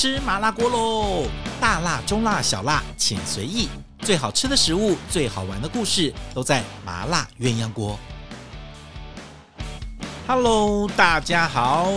[0.00, 1.28] 吃麻辣锅喽！
[1.60, 3.68] 大辣、中辣、小辣，请随意。
[3.98, 7.98] 最好吃的食物，最好玩的故事，都在麻辣鸳鸯锅。
[10.28, 11.88] Hello，大家好，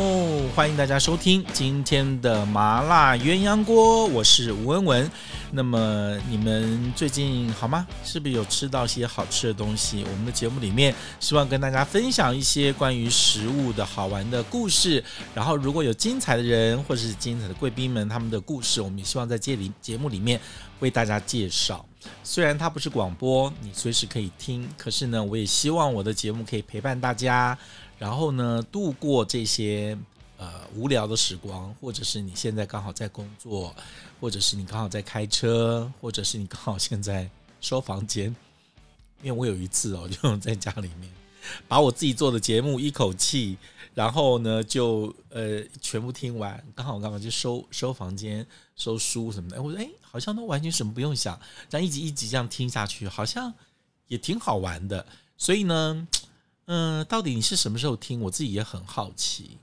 [0.55, 5.12] 欢迎大家收听今天的麻辣鸳鸯锅，我是吴文文。
[5.54, 7.86] 那么你们最近好吗？
[8.06, 10.04] 是不是有吃到些好吃的东西？
[10.10, 15.04] 我们的节目里面希望跟大家分享一些关于食物的好玩的故事。
[15.36, 20.40] 然后如果有精彩的人或者是精彩的贵宾们，他们的故事，我们也希望在这里节目里面
[20.80, 21.86] 为大家介绍。
[22.23, 27.58] 虽然它不是广播，你随时可以听，可是呢，我也希望我的节目可以陪伴大家。
[28.00, 29.95] 然后呢，度过这些
[30.41, 33.76] 呃无聊的时光，或者是你现在刚好在工作，
[34.20, 37.30] 或者是你刚好在开车，或者是你刚好现在
[37.62, 38.36] 收房间。
[39.22, 41.08] 因为我有一次哦， 就在家里面
[41.67, 43.55] 把我自己做的节目一口气，
[43.94, 48.44] 然后呢就呃全部听完，刚好刚好就收收房间、
[48.75, 49.62] 收书什么的。
[49.62, 53.53] 我说哎，好像都完全什么不用想，这样一集一集这样听下去，好像
[54.08, 55.06] 也挺好玩的。
[55.38, 56.08] 所以呢。
[56.67, 58.22] 嗯，到底你是什么时候听？
[58.22, 59.58] 我自己也很好奇。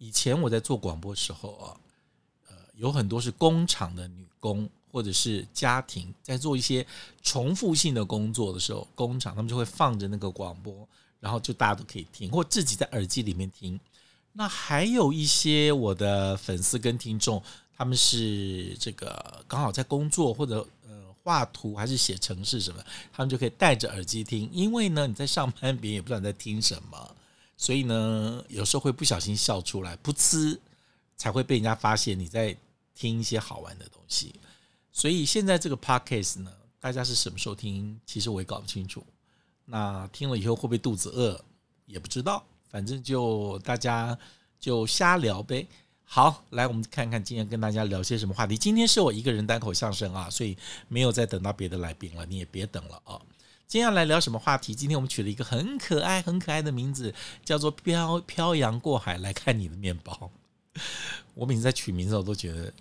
[0.00, 1.76] 以前我在做广播时候啊，
[2.48, 6.84] 呃，有很多是工厂的女工，或者是家庭在做一些
[7.22, 10.88] 重复性的工作的时候，工厂他们就会放着那个广播，
[11.20, 13.78] 然后就大家都可以听，或自己在耳机里面听。
[14.32, 17.42] 那还有一些我的粉丝跟听众，
[17.76, 20.66] 他们是这个刚好在工作或者。
[21.22, 24.48] 画图还是写程式什么，他们就可以戴着耳机听。
[24.50, 27.16] 因为呢，你在上班，别人也不知道你在听什么，
[27.60, 30.58] 所以呢，有时候会不小心笑出来，噗呲，
[31.18, 32.56] 才会被人家发现你在
[32.94, 34.34] 听一些好玩的东西。
[34.90, 39.04] 所以现在这个 podcast 呢，大家是什么时候听，其实我也搞不清楚。
[39.66, 41.38] 那听了以后会不会肚子饿，
[41.84, 42.42] 也不知道。
[42.70, 44.18] 反正就大家
[44.58, 45.66] 就瞎聊呗。
[46.02, 48.56] 好，来，我们看看今天跟大家聊些什么话题。
[48.56, 50.56] 今天是我一个人单口相声啊，所以
[50.88, 53.20] 没有再等到别的来宾了，你也别等了啊。
[53.70, 54.74] 接下来聊什么话题？
[54.74, 57.14] 今天我们取了一个很可爱、很可爱的名字，
[57.44, 60.28] 叫做“漂漂洋过海来看你的面包”。
[61.34, 62.74] 我每次在取名字，我都觉得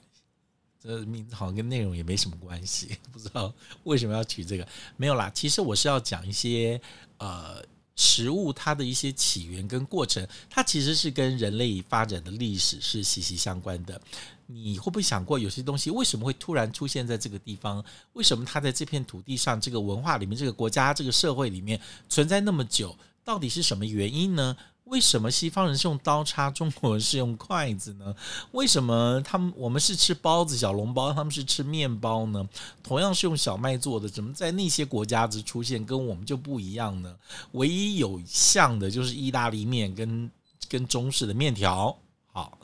[0.82, 4.68] 这名字好像跟内容也没什么关系， 不知道为什么要取这个。
[4.98, 6.82] 没有啦，其实我是要讲一些
[7.20, 7.64] 呃。
[8.00, 14.02] 食物它的一些起源跟过程，它其实是跟人类发展的历史是息息相关的。
[14.48, 17.84] 你会不会想过，有些东西为什么会突然出现在这个地方？
[18.14, 21.78] 为什么它在这片土地上、这个文化里面、这个国家、这个社会里面
[22.08, 22.96] 存在那么久？
[23.26, 24.56] 到底是什么原因呢？
[24.90, 28.16] 为什么西方人是用刀叉，中国人是用筷子呢？
[28.52, 32.48] 为什么他们我们是吃包子、小笼包，他们是吃面包呢？
[32.84, 37.16] 同样是用小麦做的，怎么在那些国家子出现跟我们就不一样呢？
[37.52, 40.30] 唯一有像的就是意大利面跟
[40.68, 41.96] 跟中式的面条。
[42.32, 42.58] 好，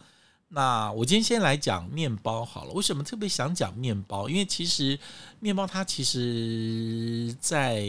[0.50, 2.72] 那我今天先来讲面包好了。
[2.74, 4.28] 为什么特别想讲面包？
[4.28, 4.98] 因为其实
[5.40, 7.88] 面包它其实在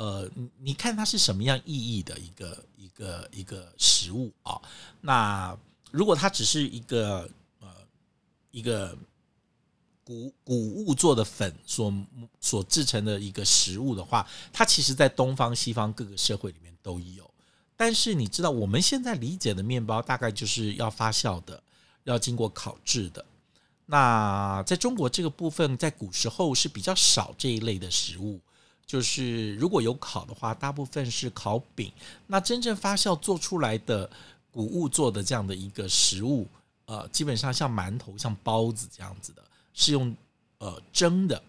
[0.00, 2.64] 呃，你看它是什么样意义的一个。
[2.80, 4.60] 一个一个食物啊，
[5.00, 5.56] 那
[5.90, 7.26] 如果它只是一个
[7.60, 7.68] 呃
[8.50, 8.94] 一个
[10.04, 11.90] 谷谷物做的粉所
[12.40, 17.30] 所制成的一个食物的话，它其实在东方西方各个社会里面都有。
[17.74, 21.62] 但是你知道我们现在理解的面包大概就是要发酵的，
[22.04, 23.24] 要经过烤制的。
[23.86, 28.38] 那在中国这个部分，在古时候是比较少这一类的食物。
[28.86, 31.92] 就是如果有烤的话，大部分是烤饼。
[32.26, 34.08] 那真正发酵做出来的
[34.50, 36.46] 谷物做的这样的一个食物，
[36.86, 39.42] 呃，基本上像馒头、像包子这样子的，
[39.72, 40.14] 是用
[40.58, 41.40] 呃蒸的。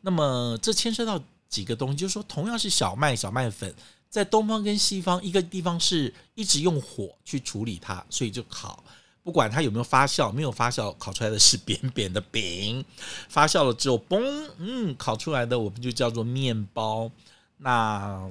[0.00, 3.74] 那么这牵涉到几个东西，就是说，同样是小麦、小麦粉，
[4.08, 8.82] 在东方跟西方，一个地方是一直用火去处理它，所以就烤。
[9.26, 12.80] 不管它有没有发酵，没有发酵，烤出来的是扁扁的饼；
[13.28, 17.10] 发酵了之后，嘣，嗯，烤出来的我们就叫做面包。
[17.56, 18.30] 那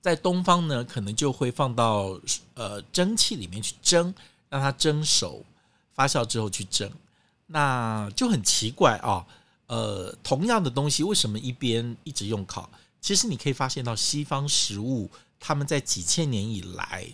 [0.00, 2.18] 在东方呢，可能就会放到
[2.54, 4.12] 呃蒸汽里面去蒸，
[4.48, 5.44] 让它蒸熟，
[5.94, 6.90] 发酵之后去蒸。
[7.46, 9.24] 那就很奇怪啊，
[9.68, 12.68] 呃，同样的东西为什么一边一直用烤？
[13.00, 15.08] 其实你可以发现到西方食物，
[15.38, 17.06] 他们在几千年以来。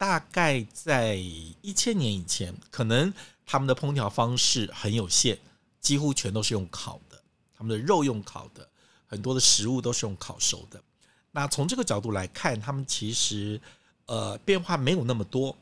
[0.00, 1.14] 大概在
[1.60, 3.12] 一千年以前，可能
[3.44, 5.38] 他们的烹调方式很有限，
[5.78, 7.22] 几乎全都是用烤的。
[7.54, 8.66] 他们的肉用烤的，
[9.06, 10.82] 很多的食物都是用烤熟的。
[11.32, 13.60] 那从这个角度来看，他们其实
[14.06, 15.54] 呃变化没有那么多。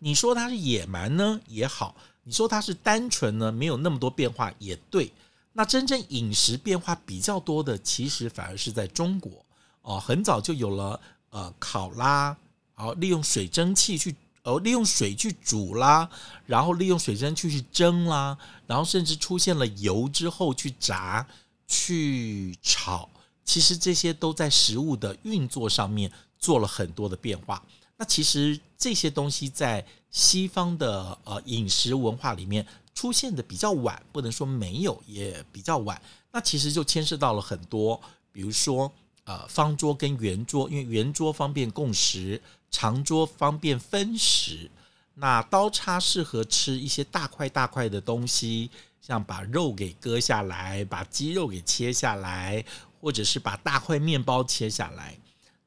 [0.00, 1.94] 你说它是野蛮呢也好，
[2.24, 5.12] 你说它是单纯呢没有那么多变化也对。
[5.52, 9.46] 那真正饮食变化比较多的，其实反而是在中国
[9.82, 11.00] 哦，很早就有了
[11.30, 12.36] 呃烤啦。
[12.80, 16.08] 然后利用水蒸气去呃利用水去煮啦，
[16.46, 21.26] 然后利用水蒸气去蒸啦，然后甚至出现了油之后去炸、
[21.68, 23.06] 去炒，
[23.44, 27.62] 其实这些都在食物的运作上面做了很多的变化。
[27.98, 36.00] 那其实这些东西在西方的呃饮食文化里面出现的比较晚，不能说没有，也比较晚。
[36.32, 38.00] 那其实就牵涉到了很多，
[38.32, 38.90] 比如说
[39.30, 44.68] 呃方桌跟圆桌，因为圆桌方便共食，长桌方便分食。
[45.14, 48.68] 那刀叉适合吃一些大块大块的东西，
[49.00, 52.64] 像把肉给割下来，把鸡肉给切下来，
[53.00, 55.16] 或者是把大块面包切下来。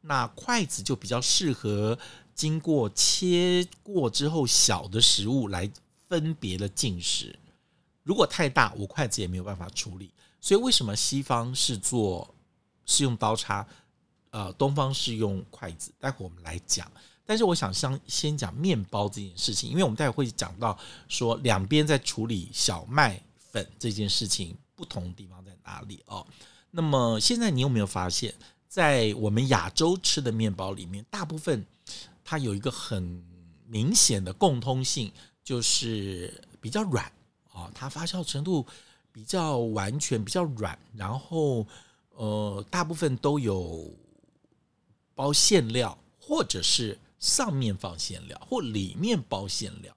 [0.01, 1.97] 那筷子就比较适合。
[2.35, 5.71] 经过切过之后，小的食物来
[6.09, 7.33] 分别的进食。
[8.01, 10.09] 如果太大，我筷子也没有办法处理。
[10.41, 12.32] 所以，为什么西方是做
[12.85, 13.65] 是用刀叉，
[14.31, 15.91] 呃，东方是用筷子？
[15.99, 16.91] 待会我们来讲。
[17.25, 20.77] 但是，我想先先讲面包这件事情，因为我们待会会讲到
[21.07, 26.27] 说两边在处理小麦粉这件事情不同的地方在哪里哦。
[26.71, 28.33] 那么，现在你有没有发现，
[28.67, 31.65] 在我们亚洲吃的面包里面，大部分
[32.25, 33.23] 它有一个很
[33.67, 35.09] 明显的共通性，
[35.43, 37.05] 就是比较软
[37.53, 38.65] 啊，它发酵程度
[39.13, 41.65] 比较完全，比较软，然后
[42.15, 43.91] 呃，大部分都有
[45.15, 49.95] 包馅料，或者是上面放馅料，或里面包馅料。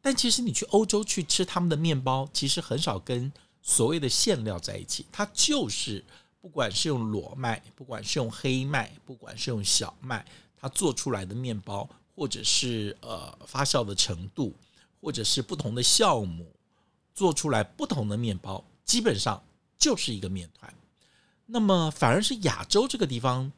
[0.00, 6.04] 但其实你去欧洲去吃他们的面包，其实很少跟所谓的馅料在一起，它就是
[6.40, 10.26] 不管是用裸麦，不管是用黑麦，不管是用小麦。
[10.56, 14.54] 它做出来的面包，或者是呃发酵的程度，
[15.00, 16.46] 或者是不同的酵母
[17.14, 19.42] 做出来不同的面包，基本上
[19.76, 20.72] 就是一个面团。
[21.46, 23.50] 那么反而是亚洲这个地方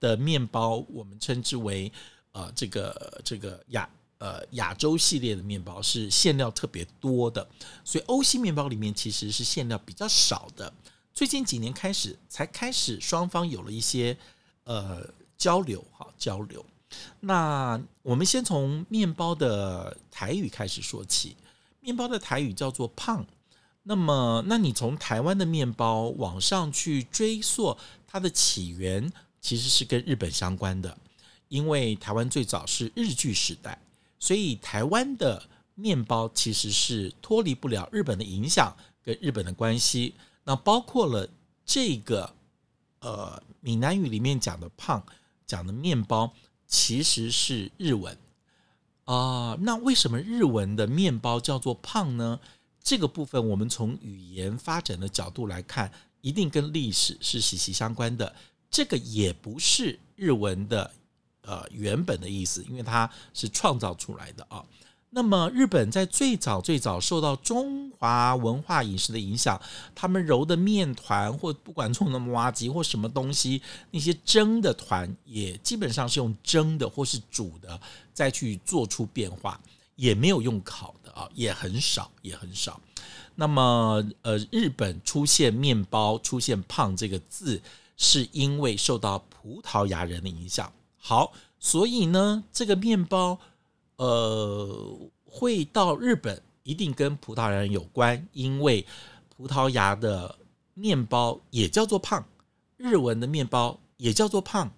[0.00, 1.92] 的面包，我们称之为
[2.32, 7.48] 呃这个这个亚呃亚洲系列的面包是馅料特别多的，
[7.84, 10.72] 所以欧系面包里面其实是馅料比较少的。
[11.14, 14.16] 最近几年开始才开始双方有了一些
[14.64, 15.08] 呃。
[15.38, 16.66] 交流哈，交流。
[17.20, 21.36] 那我们先从面包的台语开始说起。
[21.78, 23.24] 面包的台语叫做“胖”。
[23.88, 27.74] 那么，那你从台湾的面包往上去追溯
[28.06, 30.94] 它的起源，其实是跟日本相关的。
[31.48, 33.80] 因为台湾最早是日据时代，
[34.18, 35.42] 所以台湾的
[35.74, 40.12] 面包其实是脱离不了日本的影响跟日本的关系。
[40.44, 41.26] 那包括了
[41.64, 42.30] 这个
[43.00, 45.02] 呃闽南语里面讲的“胖”。
[45.48, 46.30] 讲的面包
[46.66, 48.14] 其实是日文
[49.06, 52.38] 啊，那为什么日文的面包叫做胖呢？
[52.88, 55.92] 这个部分我们从语言发展的角度来看，
[56.22, 58.34] 一定跟历史是息息相关的。
[58.70, 60.90] 这个也不是日文的
[61.42, 64.64] 呃原本的意思，因为它是创造出来的啊。
[65.10, 69.60] 那么，日本在最早最早受到中华文化饮食的影响，
[69.94, 77.78] 他们揉的面团或不管做的麻糬或什么东西，那些蒸的团也基本上是用蒸的或是煮的，
[78.14, 79.60] 再去做出变化，
[79.98, 82.80] 也没有用烤的啊，也很少，也很少。
[83.34, 87.60] 那么，呃，日本出现面包出现胖这个字，
[87.98, 90.72] 是因为受到葡萄牙人的影响。
[90.96, 93.38] 好，所以呢，这个面包。
[93.96, 98.86] 呃，会到日本一定跟葡萄牙人有关，因为
[99.28, 100.38] 葡萄牙的
[100.74, 102.24] 面包也叫做胖，
[102.76, 104.70] 日文的面包也叫做胖，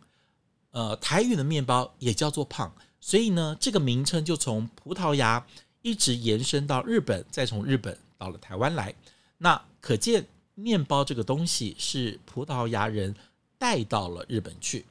[0.71, 5.47] 呃，台语的面包也叫做胖，所以呢，这个名称就从葡萄牙
[5.83, 8.95] 一直延伸到日本，再从日本到了台湾来。
[9.39, 13.15] 那可见面包这个东西是葡萄牙人
[13.59, 14.85] 带到了日本去。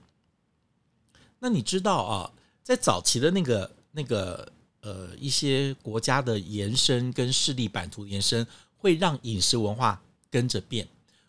[1.39, 2.31] 那你知道啊，
[2.63, 3.71] 在早期的那个。
[3.91, 4.49] 那个
[4.81, 8.45] 呃，一些国家的延伸跟势力版图延伸，
[8.77, 9.99] 会让饮食文化
[10.29, 10.87] 跟着变。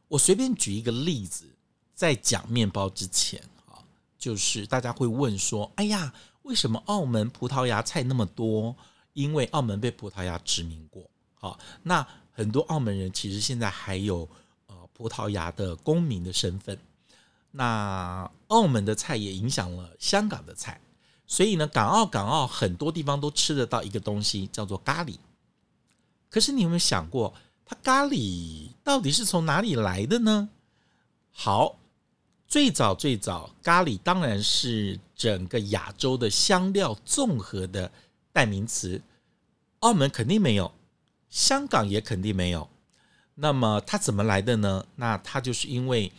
[0.08, 1.46] 我随便举一个例子，
[1.94, 3.80] 在讲面包之前啊，
[4.18, 6.12] 就是大家会问说：“哎呀，
[6.50, 8.74] 为什么澳门葡萄牙菜那么多？”
[9.14, 11.02] 因为澳门被葡萄牙殖民过。
[11.34, 14.28] 好，那很多澳门人其实现在还有
[14.66, 16.78] 呃葡萄牙的公民的身份。
[17.50, 20.80] 那澳门的菜也影响了香港的菜。
[21.26, 25.16] 所以呢，港澳港澳很多地方都吃得到一个东西，叫做咖喱。
[26.28, 30.48] 可是你有没有想过，它咖喱到底是从哪里来的呢？
[31.32, 31.76] 好，
[32.50, 37.88] 最早最早，咖喱当然是整个亚洲的香料综合的
[38.32, 39.00] 代名词。
[39.78, 40.72] 澳门肯定没有，
[41.28, 42.68] 香港也肯定没有。
[43.36, 44.84] 那么它怎么来的呢？
[44.96, 46.10] 那它就是因为，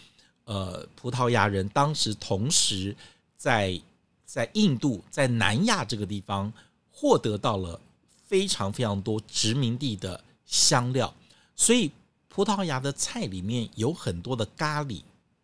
[0.46, 2.96] 呃，葡萄牙人当时同时
[3.36, 3.78] 在
[4.24, 6.52] 在印度、在南亚这个地方
[6.90, 7.78] 获得到了
[8.26, 11.14] 非常非常多殖民地的香料，
[11.58, 11.92] 所以
[12.30, 15.02] 葡萄牙的菜里面有很多的咖喱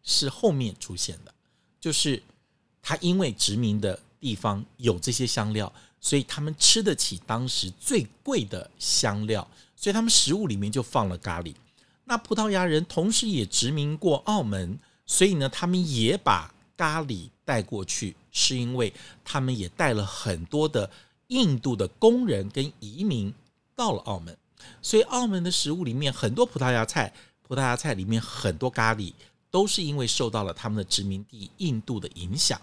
[0.09, 1.33] 是后面出现的，
[1.81, 2.23] 就是
[2.81, 9.45] 他因为殖民的地方有这些香料，所以他们吃得起当时最贵的香料，
[9.75, 11.53] 所以他们食物里面就放了咖喱。
[12.05, 18.93] 那葡萄牙人同时也殖民过澳门，所以呢，他们也把咖喱带过去，是因为
[19.25, 20.89] 他们也带了很多的
[21.27, 23.33] 印度的工人跟移民
[23.75, 24.37] 到了澳门，
[24.81, 29.11] 所以澳门的食物里面很多葡萄牙菜，葡萄牙菜里面很多咖喱，
[29.49, 32.59] 都是因为受到了他们的殖民地印度的影响。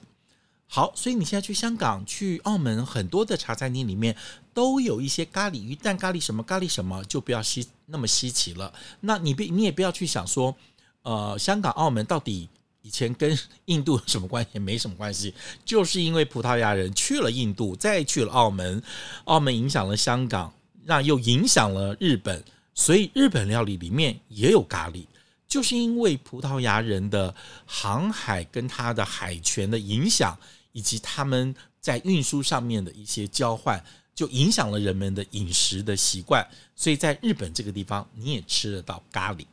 [0.67, 4.17] 好，所以你现在去香港、去澳门，很多的茶餐厅里面
[4.53, 8.73] 都有一些咖喱鱼蛋、咖喱什么、咖喱什么，就不要稀那么稀奇了。
[9.01, 10.57] 那你别你也不要去想说，
[11.03, 12.49] 呃，香港、澳门到底
[12.83, 14.59] 以前跟印度有什么关系？
[14.59, 15.33] 没什么关系，
[15.65, 18.83] 就是因为葡萄牙人去了印度，再去了澳门，
[19.27, 20.53] 澳门影响了香港，
[20.85, 22.43] 那又影响了日本，
[22.75, 25.05] 所以日本料理里面也有咖喱。
[25.47, 27.35] 就是因为葡萄牙人的
[27.67, 30.39] 航海跟他的海权的影响。
[30.77, 33.81] 以及他们在运输上面的一些交换，
[34.13, 36.45] 就影响了人们的饮食的习惯。
[36.75, 39.47] 所以在日本这个地方，你也吃得到咖喱。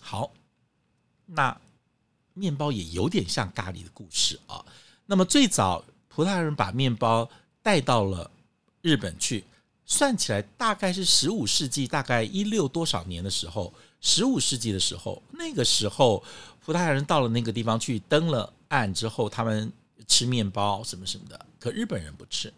[0.00, 0.30] 好，
[1.26, 1.60] 那
[2.32, 4.64] 面包也有点像咖喱的故事啊。
[5.04, 7.28] 那么最早葡萄牙人把面包
[7.60, 8.30] 带到了
[8.80, 9.42] 日本去，
[9.84, 16.22] 算起来大概是十五世纪，大概一六多少年的时候，十五世纪的时候，那个时候
[16.60, 19.72] 葡萄牙人到了那个地方去登了岸之后，他们。
[20.06, 22.50] 吃面包什么什么的，可日本人不吃，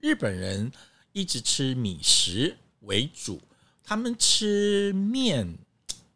[0.00, 0.72] 日本人
[1.12, 3.38] 一直吃米食为主，
[3.84, 5.58] 他们吃面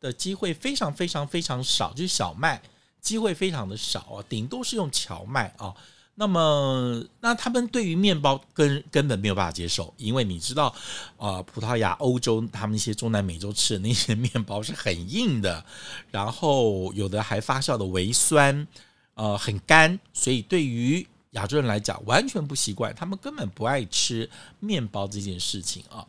[0.00, 2.62] 的机会非常非常非常少，就是小麦
[3.02, 5.75] 机会非常的少啊，顶多是用荞麦啊。
[6.14, 10.75] 那么，那他们对于面包根根本没有办法接受，因为你知道，
[11.16, 15.64] 啊，葡萄牙、欧洲他们一些中南美洲吃的那些面包是很硬的，
[16.11, 18.66] 然后有的还发酵的微酸。
[19.14, 24.28] 呃，很干，所以对于亚洲人来讲，完全不习惯，他们根本不爱吃
[24.59, 26.07] 面包这件事情啊。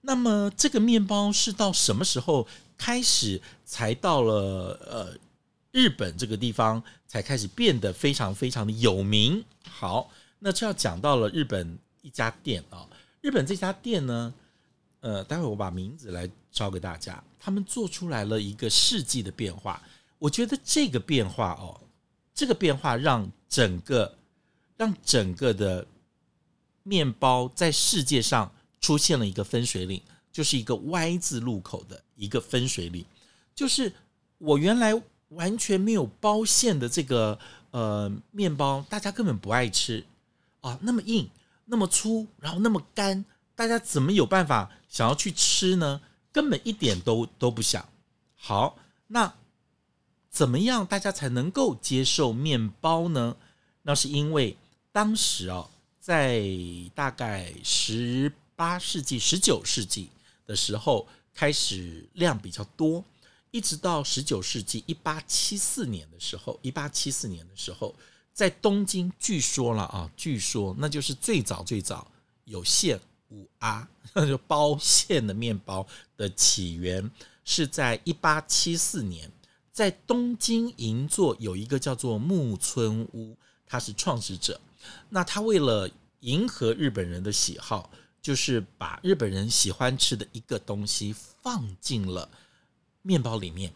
[0.00, 2.48] 那么，这个面包是到什么时候
[2.78, 5.14] 开始才到了呃
[5.76, 9.44] 日本这个地方才开始变得非常非常的有名？
[9.68, 12.88] 好，那就要讲到了日本一家店啊。
[13.20, 14.32] 日本这家店呢，
[15.00, 19.82] 呃，待会我把名字来招给大家，他们做出来了一个世纪的变化。
[20.18, 21.78] 我觉得这个变化哦。
[22.32, 24.16] 这个变化让整个
[24.78, 25.86] 让整个的
[26.84, 30.00] 面包在世界上出现了一个分水岭，
[30.32, 33.04] 就是一个 Y 字路口的一个分水岭。
[33.54, 33.92] 就是
[34.38, 34.94] 我原来
[35.28, 37.38] 完全没有包馅的这个
[37.70, 40.04] 呃面包，大家根本不爱吃
[40.60, 41.28] 啊，那么硬，
[41.64, 46.00] 那么粗，然后那么干，大家怎么有办法想要去吃呢？
[46.32, 47.88] 根本一点都都不想。
[48.34, 48.78] 好，
[49.08, 49.32] 那。
[50.28, 53.34] 怎么样，大家才能够接受面包呢？
[53.80, 54.54] 那是因为
[54.92, 55.66] 当时啊，
[55.98, 56.44] 在
[56.94, 60.10] 大概十八世纪、十九世纪
[60.44, 63.02] 的时候，开始量比较多，
[63.56, 67.94] 一直到十九世纪一八七四年的时候，一八七四年的时候，
[68.34, 72.06] 在东京，据说了啊，据说那就是最早最早
[72.44, 75.86] 有馅五阿，那就包馅的面包
[76.18, 77.10] 的起源
[77.46, 79.32] 是在一八七四年。
[79.72, 83.34] 在东京银座有一个叫做木村屋，
[83.66, 84.60] 他是创始者。
[85.08, 85.88] 那他为了
[86.20, 92.28] 迎合日本人的喜好，就是把日本人喜欢吃的一个东西放进了
[93.06, 93.72] 面包里面。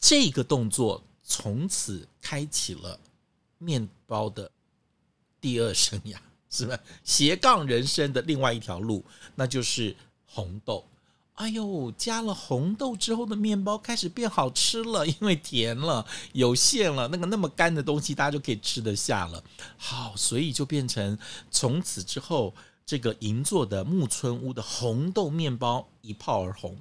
[0.00, 2.98] 这个动作从此开启了
[3.58, 4.50] 面包的
[5.40, 6.16] 第二生涯，
[6.50, 6.76] 是吧？
[7.04, 9.04] 斜杠人生的另外一条路，
[9.36, 9.94] 那就是
[10.26, 10.84] 红豆。
[11.34, 19.44] 哎呦，加了红豆之后的面包开始变好吃了，因为甜了，有馅了，那个那么干的东西大家就可以吃得下了。
[19.76, 21.16] 好，所以就变成
[21.48, 22.52] 从此之后，
[22.84, 26.76] 这个银座的木村屋的红豆面包一炮而红。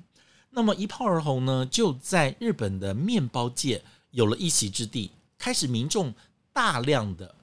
[0.58, 6.12] 那么一炮而红呢，就在日本的面包界有了一席之地，开始民众
[6.52, 7.36] 大量的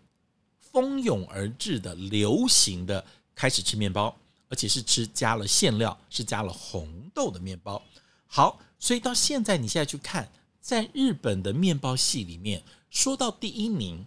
[0.59, 4.12] 蜂拥而至的流行的开始吃面包。
[4.50, 7.83] 而且是吃加了馅料，是加了红豆的面包。
[8.26, 10.30] 好，所以到现在，你现在去看，
[10.61, 14.04] 在日本的面包系里面，说到第一名，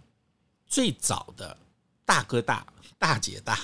[0.66, 1.54] 最早的
[2.06, 2.66] 大哥大、
[2.98, 3.58] 大姐大，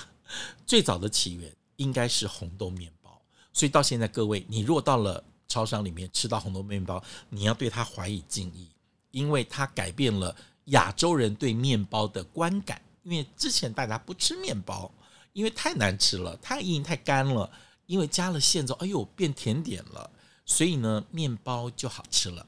[0.67, 3.19] 最早的起源应该是红豆面包。
[3.53, 8.67] 所以到现在，各位，你如果到了超商里面吃到红豆面包，你要对它怀以敬意，
[9.11, 10.35] 因为它改变了
[10.65, 12.81] 亚洲人对面包的观感。
[13.03, 14.91] 因为之前大家不吃面包，
[15.33, 17.49] 因为太难吃了，太硬太干了。
[17.85, 20.09] 因为加了馅之后，哎呦，变甜点了，
[20.43, 22.43] 所以呢，面包就好吃了。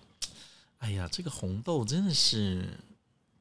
[0.80, 2.76] 哎呀，这个红豆真的是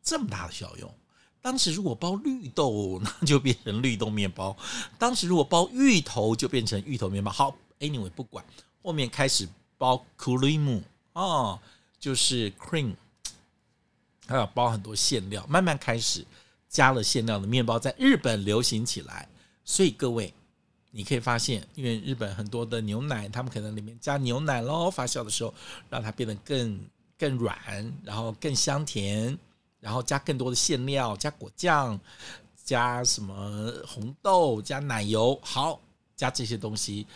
[0.03, 0.95] 这么大的效用。
[1.41, 4.55] 当时如果包绿豆，那就变成绿豆面包；
[4.99, 7.33] 当时如果包芋头，就变成芋头面包。
[7.33, 8.45] 好，anyway，不管，
[8.87, 10.81] 后面开始包 cream
[11.15, 11.59] 哦，
[11.99, 12.95] 就是 cream，
[14.29, 16.25] 还有包很多馅料，慢慢开始
[16.69, 19.29] 加了馅料的面包在日本流行起来。
[19.65, 20.33] 所以各位。
[20.93, 25.53] 你可以发现，因为日本很多的牛奶，他们可能里面加牛奶喽，发酵的时候
[25.91, 26.81] 让它变得更
[27.19, 27.55] 更软，
[28.03, 29.39] 然后更香甜，
[29.79, 32.01] 然后加更多的馅料，加果酱，
[32.65, 35.79] 加什么红豆，加奶油，好，
[36.17, 37.07] 加这些东西，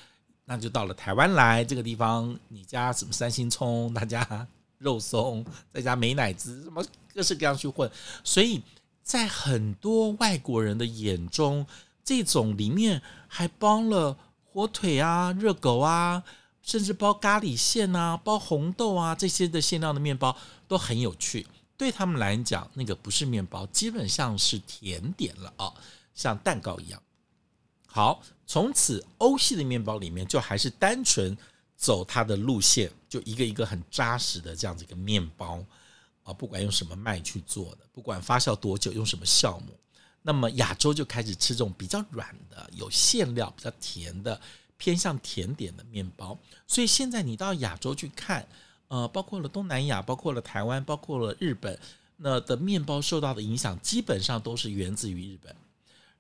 [0.51, 4.45] 那就到了台湾来这个地方，你加什么三星葱，他加
[4.79, 7.89] 肉松，再加美乃滋，什么各式各样去混，
[8.25, 8.61] 所以
[9.01, 11.65] 在很多外国人的眼中。
[12.03, 16.25] 这种里面还包了火腿啊、热狗啊，
[16.61, 21.47] 甚至包咖喱馅啊、包红豆啊这些的馅料的面包都很有趣。
[21.77, 25.73] 对他们来讲，那个不是面包，基本上是甜点了啊，
[26.13, 27.01] 像蛋糕一样。
[27.93, 31.37] 好，从此欧系的面包里面就还是单纯
[31.77, 35.59] 走它的路线，就一个一个很扎实的这样子一个面包
[36.23, 39.77] 啊，不管用什么麦去做的，不管发酵多久，用什么酵母。
[40.23, 44.41] 那么亚洲就开始吃这种比较软的、有馅料、比较甜的、
[44.77, 46.39] 偏向甜点的面包。
[46.69, 48.47] 所以现在你到亚洲去看，
[48.87, 51.77] 呃，包括了东南亚、包括了台湾、包括了日本，
[52.19, 55.57] 那的面包受到的影响基本上都是源自于日本。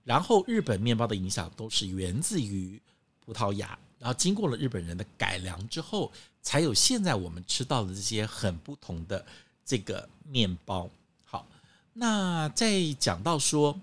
[0.05, 2.81] 然后日本面包的影响都是源自于
[3.25, 9.25] 葡萄牙，然后经过了日本人的改良之后，才有现在我们吃到的这些很不同的
[9.65, 10.89] 这个面包。
[11.25, 11.47] 好，
[11.93, 13.81] 那再讲到说。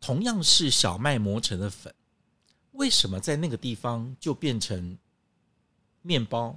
[0.00, 1.92] 同样是小麦磨成的粉，
[2.70, 4.96] 为什么在那个地方就变成
[6.02, 6.56] 面包，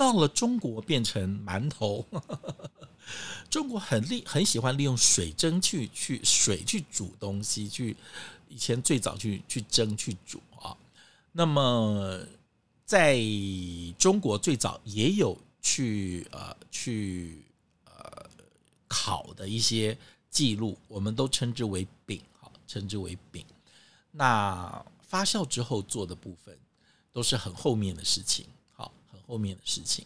[0.00, 2.06] 到了中国变成馒头？
[3.50, 7.94] 中国很利很喜欢利用水蒸去去水去煮东西，去
[8.48, 10.74] 以前最早去去蒸去煮啊。
[11.32, 12.18] 那么
[12.86, 13.20] 在
[13.98, 17.44] 中国最早也有去呃去
[17.84, 18.24] 呃
[18.88, 19.94] 烤的一些
[20.30, 22.18] 记录，我们都称之为饼。
[22.66, 23.44] 称之为饼，
[24.12, 26.56] 那发酵之后做的部分
[27.12, 28.46] 都是很后面的事情，
[29.30, 30.04] 后面的事情。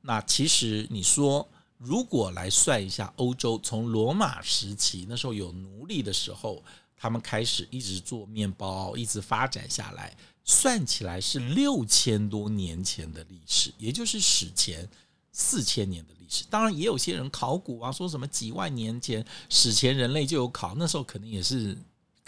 [0.00, 1.46] 那其实你说，
[1.76, 6.64] 如果来算一下，欧洲从罗马时期那时候有奴隶的时候，
[6.96, 14.88] 他们开始一直做面包，一直发展下来，算起来是六千多年前的历史，也就是史前
[15.30, 16.44] 四千年的历史。
[16.48, 21.76] 当然，也有些人考古啊，说什么几万年前史前人类就有考，那时候可能也是。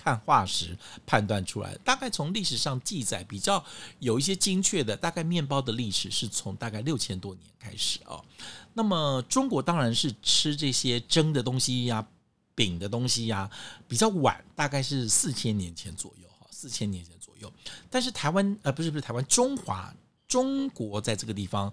[0.07, 3.63] 看化石判断出来，大概从历史上记载比较
[3.99, 8.23] 有一些精确的，大概面包的历史是从大概六千多年开始啊。
[8.73, 12.07] 那么中国当然是吃这些蒸的东西呀、
[12.55, 13.51] 饼的东西呀，
[13.89, 17.53] 比较晚，大概是四千年前左右哈，四千年前左右。
[17.91, 19.93] 但是台湾呃不是不是台湾，中华
[20.29, 21.73] 中国在这个地方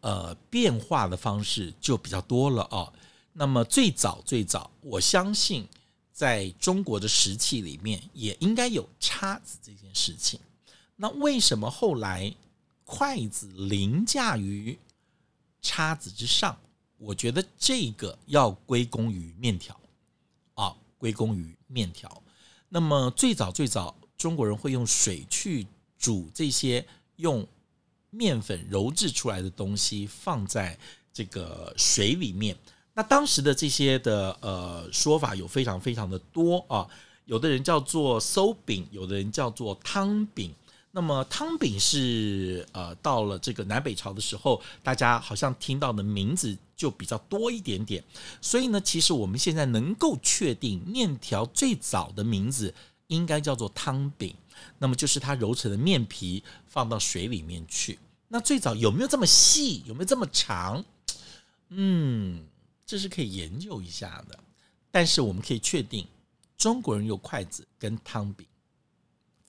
[0.00, 2.92] 呃变化的方式就比较多了啊。
[3.34, 5.64] 那么最早最早，我相信。
[6.18, 10.40] 在中国的食器里面，也应该有叉子这件事情。
[10.96, 12.34] 那为什么后来
[12.84, 14.76] 筷子凌驾于
[15.62, 16.58] 叉子之上？
[16.96, 19.80] 我觉得这个要归功于面条
[20.54, 22.20] 啊，归功于面条。
[22.68, 27.46] 那么最早最早，中国人会用水去煮这些用
[28.10, 30.76] 面粉揉制出来的东西，放在
[31.12, 32.58] 这个水里面。
[32.98, 36.84] 那当时的这些的呃说法有非常非常的多啊，
[37.26, 40.52] 有的人叫做馊饼，有的人叫做汤饼。
[40.90, 48.02] 那么汤饼是呃到了这个南北朝的时候，大家好像听到的名字就比较多一点点。
[48.40, 52.74] 所以呢，其实我们现在能够确定面条最早的名字
[53.06, 54.34] 应该叫做汤饼。
[54.80, 57.96] 那么就是它揉成的面皮放到水里面去。
[58.26, 59.84] 那最早有没有这么细？
[59.86, 60.84] 有没有这么长？
[61.68, 62.47] 嗯。
[62.88, 64.40] 这是可以研究一下的，
[64.90, 66.08] 但是我们可以确定，
[66.56, 68.46] 中国人用筷子跟汤饼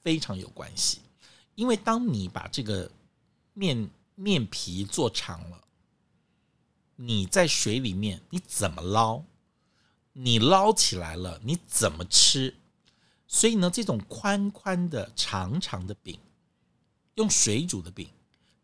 [0.03, 0.99] 非常有关系，
[1.55, 2.91] 因为当你把这个
[3.53, 5.63] 面面皮做长了，
[6.97, 9.23] 你在水里面你怎么捞？
[10.11, 12.53] 你捞起来了你怎么吃？
[13.25, 16.19] 所以呢，这种宽宽的长长的饼，
[17.15, 18.09] 用水煮的饼，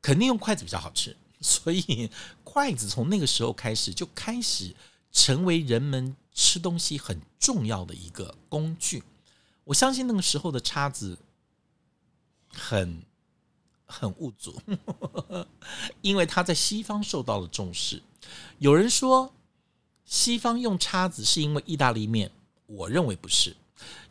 [0.01, 1.15] 肯定用筷子比较好吃。
[1.41, 2.09] 所以，
[2.55, 4.73] 筷子从那个时候开始就开始
[5.11, 9.03] 成为人们吃东西很重要的一个工具。
[9.65, 11.17] 我相信那个时候的叉子
[12.47, 13.03] 很
[13.85, 14.57] 很物足，
[15.99, 18.01] 因为它在西方受到了重视。
[18.59, 19.33] 有人说
[20.05, 22.31] 西方用叉子是因为意大利面，
[22.67, 23.57] 我认为不是，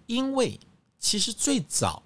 [0.05, 0.61] 因为
[0.99, 2.03] 其实最早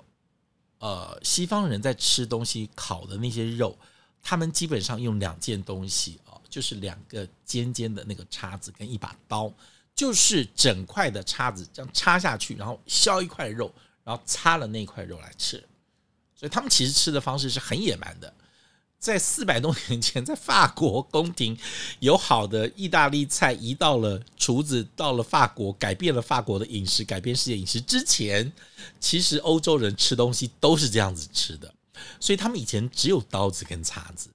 [0.78, 3.76] 呃西方人在吃东西烤的那些肉，
[4.22, 9.52] 他们基本上用两件东西，就是两个尖尖的那个叉子跟一把刀，
[9.94, 13.72] 就是整块的叉子这样插下去，然后削一块肉，
[14.04, 15.62] 然后擦了那块肉来吃。
[16.34, 18.32] 所以他们其实吃的方式是很野蛮的。
[19.00, 21.56] 在四百多年前，在法国宫廷，
[22.00, 28.52] 有好的意大利菜移到了厨子到了法国，改变了法国的饮食，改变世界饮食之前，
[28.98, 31.72] 其实欧洲人吃东西都是这样子吃的。
[32.18, 34.30] 所以他们以前只有刀子跟叉子。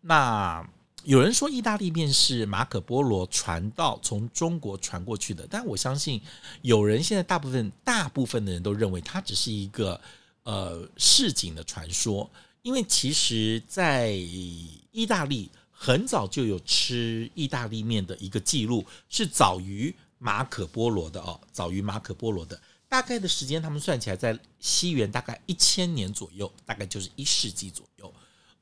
[0.00, 0.68] 那
[1.04, 6.20] 有人说意大利面是马可波罗传到从中国传过去的，但我相信
[6.62, 10.00] 有人现在大部分大部分的人都认为它只是一个
[10.44, 12.28] 呃市井的传说。
[12.62, 22.60] 因为其实，在意大利很早就有吃意大利面的一个记录，是早于马可波罗的哦，早于马可波罗的。
[22.88, 28.14] 大概的时间，他们算起来在西元大概一千年左右，大概就是一世纪左右，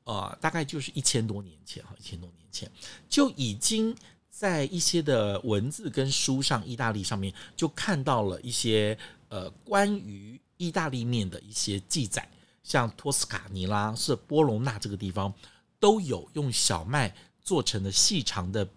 [0.04, 2.70] 呃，大概就是一千多年前哈，一千多年前
[3.08, 3.94] 就已经
[4.30, 12.28] 在一些的文字跟书上，意大利上面就看到了一些呃关于意大利面的一些记载。
[12.62, 15.32] 像托斯卡尼啦，是波隆纳这个地方，
[15.78, 18.68] 都有用小麦做成的细长的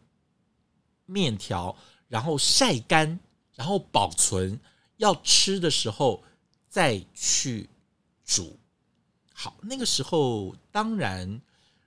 [1.05, 1.75] 面条，
[2.07, 3.19] 然后晒干，
[3.55, 4.59] 然后保存，
[4.97, 6.23] 要吃的时候
[6.69, 7.69] 再去
[8.25, 8.57] 煮。
[9.33, 11.41] 好，那个时候当然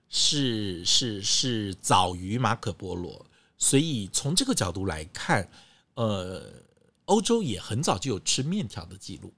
[0.09, 3.25] 是是是早于马可波罗，
[3.57, 5.49] 所以从这个角度来看，
[5.95, 6.43] 呃，
[7.05, 9.33] 欧洲也很早就有吃面条的记录。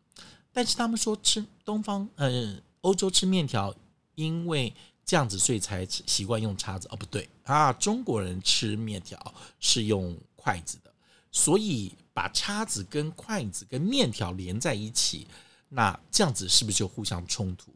[0.52, 3.74] 但是他们说吃东方，嗯，欧洲吃面条，
[4.16, 4.74] 因为
[5.06, 6.88] 这样子，所以才习惯用叉子。
[6.92, 10.92] 哦，不对啊，中国人吃面条是用筷子的，
[11.32, 15.28] 所以把叉子跟筷子跟面条连在一起，
[15.70, 17.72] 那这样子是不是就互相冲突？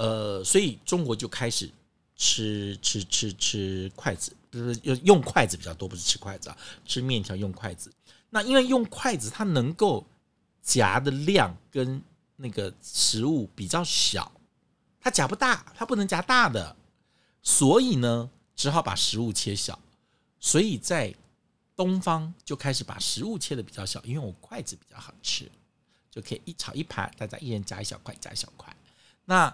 [0.00, 1.70] 呃，所以中国就开始
[2.16, 7.92] 吃吃吃吃筷子，就是用筷子比较多，不是吃筷子啊，吃面条用筷子。
[8.30, 10.06] 那因为用筷子，它能够。
[10.62, 12.00] 夹的量跟
[12.36, 14.30] 那个食物比较小，
[15.00, 16.76] 它夹不大，它不能夹大的，
[17.42, 19.76] 所以呢，只好把食物切小。
[20.38, 21.12] 所以在
[21.74, 25.50] 东方就开始把食物切的比较小，因为我筷子比较好吃，
[26.10, 28.76] 就可以一炒一盘，大家一人夹一小块，夹一小块。
[29.24, 29.52] 那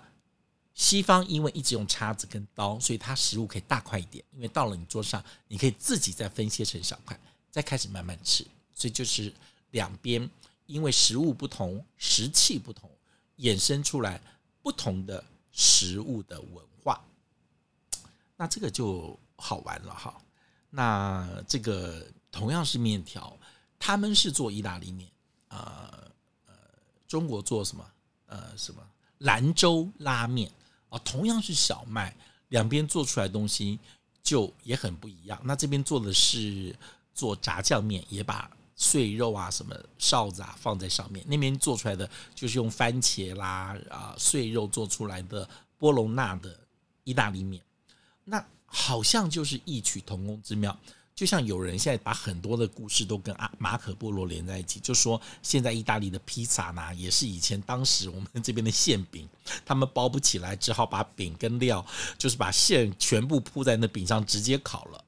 [0.77, 7.19] 西方因为一直用叉子跟刀，所以它食物可以大块一点，因为到了你桌上，你可以自己再分切成小块，
[7.51, 8.47] 再开始慢慢吃。
[8.75, 9.35] 所以就是
[9.73, 10.31] 两边。
[10.67, 12.91] 因为食物不同，食器不同，
[13.39, 14.21] 衍生出来
[14.63, 17.01] 不同的食物的文化，
[18.37, 20.21] 那这个就好玩了哈。
[20.69, 23.39] 那这个同样是面条，
[23.79, 25.09] 他们是做意大利面
[25.47, 25.95] 啊，
[26.47, 26.55] 呃，
[27.07, 27.89] 中国做什么？
[28.27, 28.83] 呃，什么
[29.19, 30.51] 兰州拉面
[30.89, 30.99] 啊？
[31.05, 32.17] 同样是小麦，
[32.49, 33.79] 两边做出来的东西
[34.23, 35.41] 就也很不一样。
[35.45, 36.75] 那这边做的是
[37.15, 38.51] 做炸酱面，也把。
[38.79, 41.25] 碎肉啊，什么哨子啊，放在上面。
[41.27, 46.55] 那边做出来的就是用番茄啦啊碎肉做出来的波隆纳的
[47.03, 47.63] 意大利面，
[48.23, 50.79] 那好像就是异曲同工之妙。
[51.17, 59.27] 就像有人现在把很多的故事都跟阿马可波罗连在一起，就说现在意大利的披萨呢，也是以前当时我们这边的馅饼，
[59.65, 61.85] 他们包不起来，只好把饼跟料，
[62.19, 65.03] 就是把馅全部铺在那饼上直接烤了。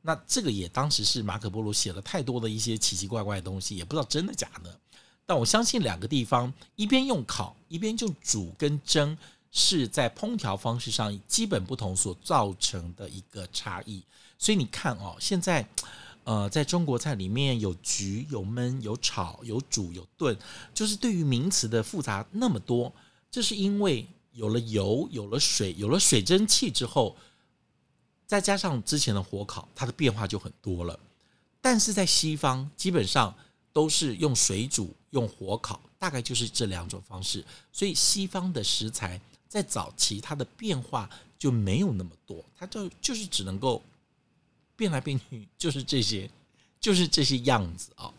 [0.00, 4.78] 那这个也当时是马可波罗写了太多的一些奇奇怪怪的东西，也不知道真的假的。
[5.26, 9.18] 但我相信两个地方一边用烤，一边就煮跟蒸，
[9.50, 14.04] 是在烹调方式上基本不同所造成的一个差异。
[14.38, 15.68] 所以你看哦，现在
[16.24, 20.36] 呃，在中国菜里面有焗、有焖、有炒、有煮、有炖，
[20.72, 22.92] 就是对于名词的复杂那么多，
[23.30, 27.16] 这是因为有了油、有了水、有了水蒸气之后。
[28.26, 31.00] 再加上之前的火烤，它的变化就很多了。
[31.62, 33.34] 但是在西方，基本上
[33.72, 37.42] 都是用水煮、用火烤，大概就是这两种方式。
[37.72, 43.82] 所以西方的食材在早期它的变化就没有那么多，它就就是只能够
[44.78, 46.30] 变来变去，就是这些，
[46.80, 48.14] 就是这些样子啊。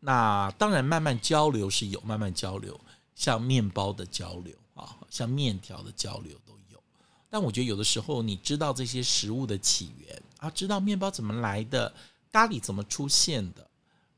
[0.00, 2.78] 那当然，慢慢交流是有慢慢交流，
[3.16, 6.78] 像面包的交流啊，像面条的交流都有。
[7.30, 11.90] 但我觉得有的时候，你知道这些食物的起源啊，知道面包怎么来的，
[12.30, 13.66] 咖喱怎么出现的？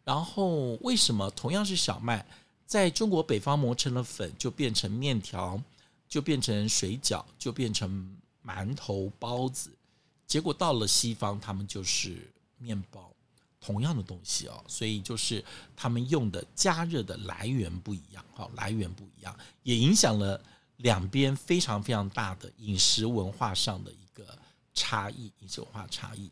[0.05, 2.27] 然后为什么同样是小麦，
[2.67, 5.63] 在中国北方磨成了粉，就变成面条，
[6.09, 9.71] 就变成水饺，就变成馒头、包子，
[10.27, 13.13] 结果到了西方，他们就是面包，
[13.61, 15.45] 同样的东西哦，所以就是
[15.77, 20.43] 他们用的加热的来源不一样，哈，来源不一样，也影响了
[20.79, 24.37] 两边非常非常大的饮食文化上的一个
[24.75, 26.31] 差异，饮食文化差异。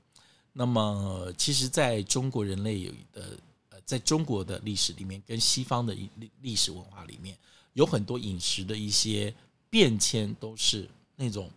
[0.53, 3.39] 那么，其实在中国人类有的
[3.71, 7.37] 呃，在中国的历史里面，跟西方的历历史文化里面，
[7.73, 9.35] 有很多饮食的一些
[9.69, 11.51] 变迁，都是那种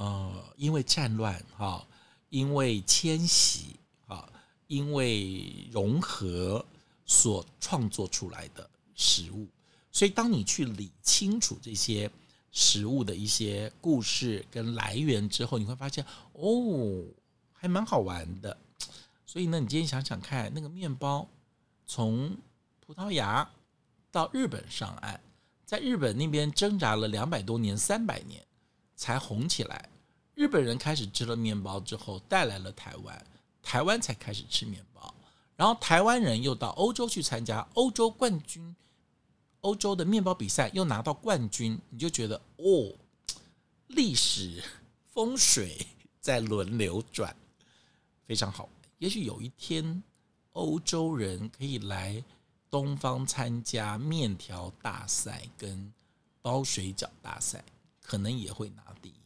[0.00, 1.86] 呃，因为战乱哈，
[2.30, 4.26] 因为迁徙啊，
[4.66, 6.64] 因为融合
[7.04, 9.46] 所创作出来的食物。
[9.92, 12.10] 所以，当你去理清楚这些
[12.50, 17.04] 食物的一些故事跟来源之后，你会发现哦。
[17.62, 18.56] 还蛮好玩的，
[19.26, 21.28] 所以呢，你今天想想看，那个面包
[21.84, 22.34] 从
[22.80, 23.46] 葡萄牙
[24.10, 25.20] 到日本上岸，
[25.66, 28.42] 在日本那边挣扎了两百多年、三百年
[28.96, 29.89] 才红起来。
[30.40, 33.26] 日本人开始吃了面包之后，带来了台湾，
[33.62, 35.14] 台湾才开始吃面包。
[35.54, 38.74] 然后台湾人又到欧洲去参加欧洲冠军，
[39.60, 42.90] 欧洲的面包比赛又拿到冠军，你就觉得哦，
[43.88, 44.64] 历史
[45.12, 45.86] 风水
[46.22, 47.36] 在轮流转。
[48.24, 50.02] 非常好，也许有一天，
[50.52, 52.24] 欧洲人可以来
[52.70, 55.92] 东方参加面条大赛跟
[56.40, 57.62] 包水饺大赛，
[58.00, 59.19] 可能也会拿第一。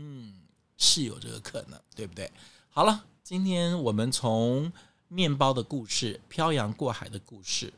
[0.00, 0.32] 嗯，
[0.76, 2.30] 是有这个可能，对不对？
[2.70, 4.72] 好了，今天我们从
[5.08, 7.72] 面包的故事、漂洋过海的故事、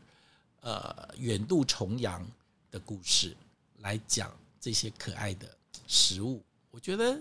[0.60, 2.24] 呃，远渡重洋
[2.70, 3.34] 的故事
[3.78, 4.30] 来讲
[4.60, 5.56] 这些可爱的
[5.86, 7.20] 食物，我觉得。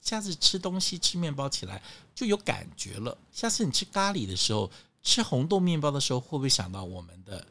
[0.00, 1.80] 下次吃东西吃面包起来
[2.12, 3.16] 就有感觉了。
[3.30, 4.68] 下次你吃咖喱的时候，
[5.00, 7.46] 吃红豆面包的时候，会不会想到我们的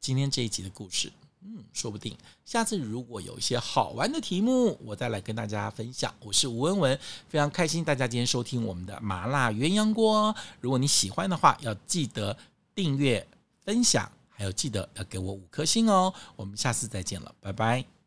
[0.00, 1.12] 今天这一集的故事？
[1.42, 2.16] 嗯，说不定。
[2.44, 6.12] 下次如果有一些好玩的题目，我再来跟大家分享。
[6.20, 6.98] 我是吴文文，
[7.28, 10.34] 非常开心大家今天收听我们的麻辣鸳鸯锅。
[10.60, 12.36] 如果你喜欢的话，要记得
[12.74, 13.26] 订阅、
[13.64, 16.12] 分享，还有记得要给我五颗星哦。
[16.36, 17.97] 我们下次再见了，拜拜。